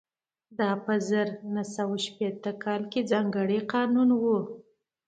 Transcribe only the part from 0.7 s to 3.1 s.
په زر نه سوه شپېته کال کې